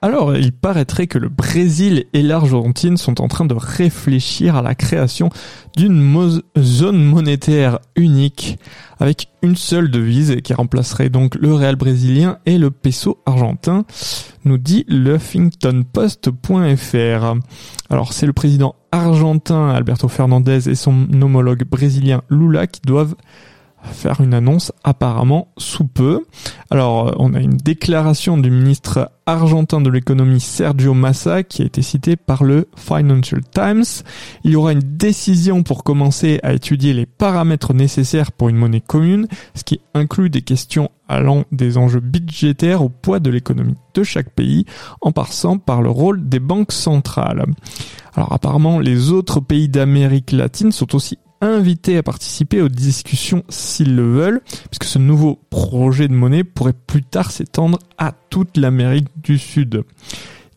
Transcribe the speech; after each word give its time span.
Alors, 0.00 0.36
il 0.36 0.52
paraîtrait 0.52 1.08
que 1.08 1.18
le 1.18 1.28
Brésil 1.28 2.04
et 2.12 2.22
l'Argentine 2.22 2.96
sont 2.96 3.20
en 3.20 3.26
train 3.26 3.46
de 3.46 3.54
réfléchir 3.54 4.54
à 4.54 4.62
la 4.62 4.76
création 4.76 5.28
d'une 5.76 6.40
zone 6.56 7.04
monétaire 7.04 7.80
unique 7.96 8.60
avec 9.00 9.26
une 9.42 9.56
seule 9.56 9.90
devise 9.90 10.36
qui 10.44 10.54
remplacerait 10.54 11.08
donc 11.08 11.34
le 11.34 11.52
réal 11.52 11.74
brésilien 11.74 12.38
et 12.46 12.58
le 12.58 12.70
peso 12.70 13.18
argentin, 13.26 13.84
nous 14.44 14.58
dit 14.58 14.84
le 14.86 15.16
HuffingtonPost.fr. 15.16 17.34
Alors, 17.90 18.12
c'est 18.12 18.26
le 18.26 18.32
président 18.32 18.76
argentin 18.92 19.70
Alberto 19.70 20.06
Fernandez 20.06 20.68
et 20.68 20.76
son 20.76 21.08
homologue 21.20 21.64
brésilien 21.64 22.22
Lula 22.30 22.68
qui 22.68 22.82
doivent 22.82 23.16
faire 23.82 24.20
une 24.20 24.34
annonce 24.34 24.72
apparemment 24.84 25.48
sous 25.56 25.86
peu. 25.86 26.24
Alors, 26.70 27.08
euh, 27.08 27.12
on 27.18 27.34
a 27.34 27.40
une 27.40 27.56
déclaration 27.56 28.36
du 28.38 28.50
ministre 28.50 29.10
argentin 29.26 29.80
de 29.80 29.90
l'économie 29.90 30.40
Sergio 30.40 30.94
Massa 30.94 31.42
qui 31.42 31.62
a 31.62 31.66
été 31.66 31.82
citée 31.82 32.16
par 32.16 32.44
le 32.44 32.68
Financial 32.76 33.40
Times. 33.42 33.84
Il 34.44 34.52
y 34.52 34.56
aura 34.56 34.72
une 34.72 34.80
décision 34.80 35.62
pour 35.62 35.84
commencer 35.84 36.40
à 36.42 36.52
étudier 36.52 36.94
les 36.94 37.06
paramètres 37.06 37.74
nécessaires 37.74 38.32
pour 38.32 38.48
une 38.48 38.56
monnaie 38.56 38.80
commune, 38.80 39.28
ce 39.54 39.64
qui 39.64 39.80
inclut 39.94 40.30
des 40.30 40.42
questions 40.42 40.90
allant 41.08 41.44
des 41.52 41.78
enjeux 41.78 42.00
budgétaires 42.00 42.82
au 42.82 42.88
poids 42.88 43.20
de 43.20 43.30
l'économie 43.30 43.76
de 43.94 44.02
chaque 44.02 44.30
pays, 44.30 44.66
en 45.00 45.12
passant 45.12 45.58
par 45.58 45.82
le 45.82 45.90
rôle 45.90 46.28
des 46.28 46.40
banques 46.40 46.72
centrales. 46.72 47.46
Alors 48.14 48.32
apparemment, 48.32 48.78
les 48.78 49.10
autres 49.10 49.40
pays 49.40 49.68
d'Amérique 49.68 50.32
latine 50.32 50.72
sont 50.72 50.94
aussi 50.94 51.18
invités 51.40 51.96
à 51.96 52.02
participer 52.02 52.62
aux 52.62 52.68
discussions 52.68 53.44
s'ils 53.48 53.94
le 53.94 54.10
veulent, 54.10 54.40
puisque 54.70 54.84
ce 54.84 54.98
nouveau 54.98 55.38
projet 55.50 56.08
de 56.08 56.14
monnaie 56.14 56.44
pourrait 56.44 56.72
plus 56.72 57.02
tard 57.02 57.30
s'étendre 57.30 57.78
à 57.96 58.12
toute 58.30 58.56
l'Amérique 58.56 59.08
du 59.22 59.38
Sud. 59.38 59.84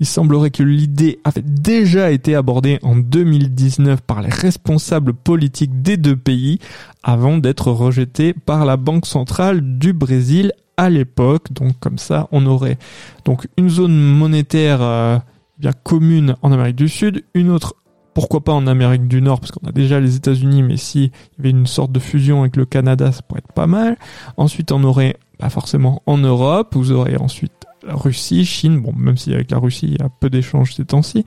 Il 0.00 0.06
semblerait 0.06 0.50
que 0.50 0.62
l'idée 0.62 1.20
avait 1.24 1.42
déjà 1.42 2.10
été 2.10 2.34
abordée 2.34 2.78
en 2.82 2.96
2019 2.96 4.00
par 4.00 4.22
les 4.22 4.30
responsables 4.30 5.12
politiques 5.12 5.82
des 5.82 5.98
deux 5.98 6.16
pays 6.16 6.58
avant 7.02 7.36
d'être 7.36 7.70
rejetée 7.70 8.32
par 8.32 8.64
la 8.64 8.78
Banque 8.78 9.04
centrale 9.04 9.78
du 9.78 9.92
Brésil 9.92 10.52
à 10.78 10.88
l'époque. 10.88 11.52
Donc 11.52 11.78
comme 11.80 11.98
ça, 11.98 12.28
on 12.32 12.46
aurait 12.46 12.78
donc 13.26 13.46
une 13.58 13.68
zone 13.68 13.94
monétaire 13.94 14.80
euh, 14.80 15.18
bien 15.58 15.72
commune 15.72 16.34
en 16.40 16.50
Amérique 16.50 16.76
du 16.76 16.88
Sud, 16.88 17.22
une 17.34 17.50
autre 17.50 17.74
pourquoi 18.14 18.40
pas 18.40 18.52
en 18.52 18.66
Amérique 18.66 19.08
du 19.08 19.22
Nord, 19.22 19.40
parce 19.40 19.52
qu'on 19.52 19.66
a 19.68 19.72
déjà 19.72 20.00
les 20.00 20.16
États-Unis, 20.16 20.62
mais 20.62 20.76
si 20.76 21.04
il 21.04 21.38
y 21.38 21.40
avait 21.40 21.50
une 21.50 21.66
sorte 21.66 21.92
de 21.92 22.00
fusion 22.00 22.40
avec 22.40 22.56
le 22.56 22.64
Canada, 22.64 23.12
ça 23.12 23.22
pourrait 23.22 23.40
être 23.44 23.52
pas 23.52 23.66
mal. 23.66 23.96
Ensuite, 24.36 24.72
on 24.72 24.82
aurait 24.84 25.16
pas 25.38 25.50
forcément 25.50 26.02
en 26.06 26.18
Europe, 26.18 26.74
vous 26.74 26.92
aurez 26.92 27.16
ensuite 27.16 27.52
la 27.86 27.94
Russie, 27.94 28.44
Chine, 28.44 28.80
bon, 28.80 28.92
même 28.94 29.16
si 29.16 29.32
avec 29.32 29.50
la 29.50 29.58
Russie, 29.58 29.86
il 29.86 30.00
y 30.00 30.04
a 30.04 30.08
peu 30.08 30.28
d'échanges 30.28 30.74
ces 30.74 30.84
temps-ci, 30.84 31.24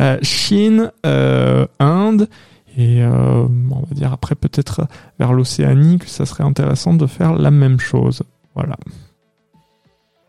euh, 0.00 0.18
Chine, 0.22 0.92
euh, 1.06 1.66
Inde, 1.78 2.28
et 2.76 3.02
euh, 3.02 3.46
on 3.70 3.80
va 3.80 3.94
dire 3.94 4.12
après 4.12 4.34
peut-être 4.34 4.86
vers 5.18 5.32
l'Océanie, 5.32 5.98
que 5.98 6.08
ça 6.08 6.26
serait 6.26 6.44
intéressant 6.44 6.94
de 6.94 7.06
faire 7.06 7.34
la 7.34 7.50
même 7.50 7.80
chose. 7.80 8.22
Voilà. 8.54 8.76